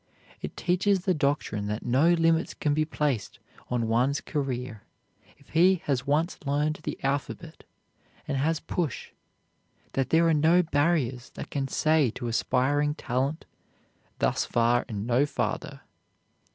It 0.41 0.57
teaches 0.57 1.01
the 1.05 1.13
doctrine 1.13 1.67
that 1.67 1.85
no 1.85 2.13
limits 2.13 2.55
can 2.55 2.73
be 2.73 2.85
placed 2.85 3.37
on 3.69 3.87
one's 3.87 4.19
career 4.19 4.81
if 5.37 5.49
he 5.49 5.83
has 5.85 6.07
once 6.07 6.39
learned 6.43 6.79
the 6.81 6.97
alphabet 7.03 7.65
and 8.27 8.35
has 8.37 8.59
push; 8.59 9.11
that 9.93 10.09
there 10.09 10.27
are 10.27 10.33
no 10.33 10.63
barriers 10.63 11.29
that 11.35 11.51
can 11.51 11.67
say 11.67 12.09
to 12.15 12.27
aspiring 12.27 12.95
talent, 12.95 13.45
"Thus 14.17 14.43
far, 14.43 14.85
and 14.89 15.05
no 15.05 15.27
farther." 15.27 15.81